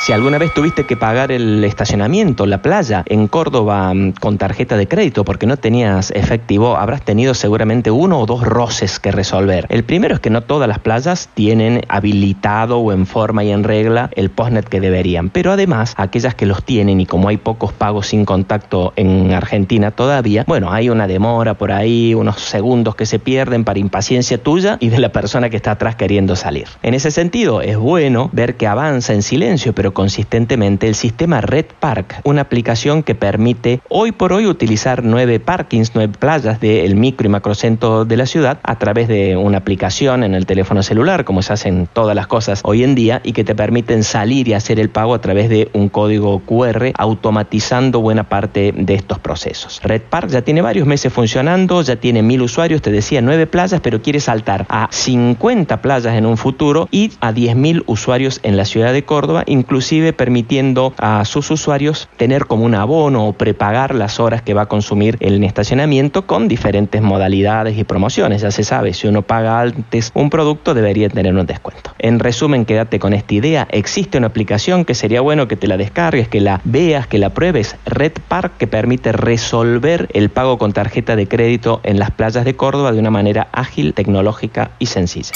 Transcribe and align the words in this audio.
Si 0.00 0.12
alguna 0.14 0.38
vez 0.38 0.54
tuviste 0.54 0.84
que 0.84 0.96
pagar 0.96 1.30
el 1.30 1.62
estacionamiento, 1.62 2.46
la 2.46 2.62
playa 2.62 3.02
en 3.04 3.28
Córdoba 3.28 3.92
mm, 3.92 4.12
con 4.12 4.38
tarjeta 4.38 4.78
de 4.78 4.88
crédito 4.88 5.26
porque 5.26 5.46
no 5.46 5.58
tenías 5.58 6.10
efectivo, 6.12 6.78
habrás 6.78 7.02
tenido 7.02 7.34
seguramente 7.34 7.90
uno 7.90 8.18
o 8.18 8.24
dos 8.24 8.42
roces 8.42 8.98
que 8.98 9.12
resolver. 9.12 9.66
El 9.68 9.84
primero 9.84 10.14
es 10.14 10.20
que 10.20 10.30
no 10.30 10.40
todas 10.40 10.70
las 10.70 10.78
playas 10.78 11.28
tienen 11.34 11.82
habilitado 11.88 12.78
o 12.78 12.92
en 12.92 13.04
forma 13.04 13.44
y 13.44 13.50
en 13.50 13.62
regla 13.62 14.08
el 14.16 14.30
postnet 14.30 14.66
que 14.66 14.80
deberían, 14.80 15.28
pero 15.28 15.52
además 15.52 15.92
aquellas 15.98 16.34
que 16.34 16.46
los 16.46 16.64
tienen 16.64 16.98
y 16.98 17.04
como 17.04 17.28
hay 17.28 17.36
pocos 17.36 17.74
pagos 17.74 18.06
sin 18.06 18.24
contacto 18.24 18.94
en 18.96 19.32
Argentina 19.32 19.90
todavía, 19.90 20.44
bueno, 20.46 20.72
hay 20.72 20.88
una 20.88 21.08
demora 21.08 21.52
por 21.58 21.72
ahí, 21.72 22.14
unos 22.14 22.40
segundos 22.40 22.94
que 22.94 23.04
se 23.04 23.18
pierden 23.18 23.64
para 23.64 23.78
impaciencia 23.78 24.42
tuya 24.42 24.78
y 24.80 24.88
de 24.88 24.98
la 24.98 25.12
persona 25.12 25.50
que 25.50 25.56
está 25.56 25.72
atrás 25.72 25.96
queriendo 25.96 26.36
salir. 26.36 26.68
En 26.82 26.94
ese 26.94 27.10
sentido, 27.10 27.60
es 27.60 27.76
bueno 27.76 28.30
ver 28.32 28.56
que 28.56 28.66
avanza 28.66 29.12
en 29.12 29.22
silencio, 29.22 29.74
pero 29.74 29.89
consistentemente 29.92 30.88
el 30.88 30.94
sistema 30.94 31.40
Red 31.40 31.66
Park, 31.78 32.20
una 32.24 32.42
aplicación 32.42 33.02
que 33.02 33.14
permite 33.14 33.80
hoy 33.88 34.12
por 34.12 34.32
hoy 34.32 34.46
utilizar 34.46 35.04
nueve 35.04 35.40
parkings, 35.40 35.92
nueve 35.94 36.12
playas 36.18 36.60
del 36.60 36.96
micro 36.96 37.26
y 37.26 37.30
macrocentro 37.30 38.04
de 38.04 38.16
la 38.16 38.26
ciudad 38.26 38.58
a 38.62 38.78
través 38.78 39.08
de 39.08 39.36
una 39.36 39.58
aplicación 39.58 40.24
en 40.24 40.34
el 40.34 40.46
teléfono 40.46 40.82
celular, 40.82 41.24
como 41.24 41.42
se 41.42 41.52
hacen 41.52 41.88
todas 41.92 42.14
las 42.14 42.26
cosas 42.26 42.60
hoy 42.64 42.84
en 42.84 42.94
día, 42.94 43.20
y 43.24 43.32
que 43.32 43.44
te 43.44 43.54
permiten 43.54 44.04
salir 44.04 44.48
y 44.48 44.54
hacer 44.54 44.78
el 44.78 44.90
pago 44.90 45.14
a 45.14 45.20
través 45.20 45.48
de 45.48 45.70
un 45.72 45.88
código 45.88 46.40
QR, 46.40 46.92
automatizando 46.96 48.00
buena 48.00 48.28
parte 48.28 48.72
de 48.76 48.94
estos 48.94 49.18
procesos. 49.18 49.80
Red 49.82 50.02
Park 50.02 50.28
ya 50.30 50.42
tiene 50.42 50.62
varios 50.62 50.86
meses 50.86 51.12
funcionando, 51.12 51.82
ya 51.82 51.96
tiene 51.96 52.22
mil 52.22 52.42
usuarios, 52.42 52.82
te 52.82 52.90
decía 52.90 53.20
nueve 53.20 53.46
playas, 53.46 53.80
pero 53.80 54.02
quiere 54.02 54.20
saltar 54.20 54.66
a 54.68 54.88
50 54.90 55.82
playas 55.82 56.14
en 56.14 56.26
un 56.26 56.36
futuro 56.36 56.88
y 56.90 57.12
a 57.20 57.32
10.000 57.32 57.84
usuarios 57.86 58.40
en 58.42 58.56
la 58.56 58.64
ciudad 58.64 58.92
de 58.92 59.04
Córdoba, 59.04 59.44
incluso 59.46 59.79
inclusive 59.80 60.12
permitiendo 60.12 60.92
a 60.98 61.24
sus 61.24 61.50
usuarios 61.50 62.10
tener 62.18 62.44
como 62.44 62.66
un 62.66 62.74
abono 62.74 63.26
o 63.26 63.32
prepagar 63.32 63.94
las 63.94 64.20
horas 64.20 64.42
que 64.42 64.52
va 64.52 64.62
a 64.62 64.66
consumir 64.66 65.16
el 65.20 65.42
estacionamiento 65.42 66.26
con 66.26 66.48
diferentes 66.48 67.00
modalidades 67.00 67.78
y 67.78 67.84
promociones. 67.84 68.42
Ya 68.42 68.50
se 68.50 68.62
sabe, 68.62 68.92
si 68.92 69.06
uno 69.06 69.22
paga 69.22 69.58
antes 69.58 70.10
un 70.12 70.28
producto 70.28 70.74
debería 70.74 71.08
tener 71.08 71.34
un 71.34 71.46
descuento. 71.46 71.94
En 71.98 72.18
resumen, 72.18 72.66
quédate 72.66 72.98
con 72.98 73.14
esta 73.14 73.32
idea. 73.32 73.68
Existe 73.70 74.18
una 74.18 74.26
aplicación 74.26 74.84
que 74.84 74.94
sería 74.94 75.22
bueno 75.22 75.48
que 75.48 75.56
te 75.56 75.66
la 75.66 75.78
descargues, 75.78 76.28
que 76.28 76.42
la 76.42 76.60
veas, 76.64 77.06
que 77.06 77.16
la 77.16 77.30
pruebes. 77.30 77.76
Red 77.86 78.12
Park 78.28 78.58
que 78.58 78.66
permite 78.66 79.12
resolver 79.12 80.10
el 80.12 80.28
pago 80.28 80.58
con 80.58 80.74
tarjeta 80.74 81.16
de 81.16 81.26
crédito 81.26 81.80
en 81.84 81.98
las 81.98 82.10
playas 82.10 82.44
de 82.44 82.54
Córdoba 82.54 82.92
de 82.92 82.98
una 82.98 83.10
manera 83.10 83.48
ágil, 83.52 83.94
tecnológica 83.94 84.72
y 84.78 84.86
sencilla. 84.86 85.32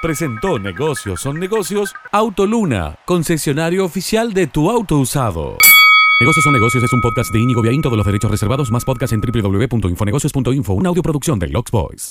Presentó 0.00 0.58
Negocios 0.58 1.20
son 1.20 1.38
negocios 1.38 1.92
Autoluna, 2.10 2.98
concesionario 3.04 3.84
oficial 3.84 4.32
de 4.32 4.46
tu 4.46 4.70
auto 4.70 4.96
usado. 4.96 5.58
Negocios 6.20 6.42
son 6.42 6.54
negocios 6.54 6.82
es 6.84 6.92
un 6.94 7.02
podcast 7.02 7.30
de 7.30 7.38
Inigo 7.38 7.60
Viaín, 7.60 7.82
todos 7.82 7.98
los 7.98 8.06
derechos 8.06 8.30
reservados, 8.30 8.70
más 8.70 8.82
podcast 8.82 9.12
en 9.12 9.20
www.infonegocios.info, 9.20 10.72
una 10.72 10.88
audioproducción 10.88 11.38
de 11.38 11.48
Lux 11.48 11.70
Boys. 11.70 12.08